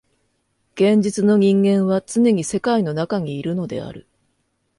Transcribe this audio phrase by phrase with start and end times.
[0.73, 4.07] 現実の人間はつねに世界の中にいるのである。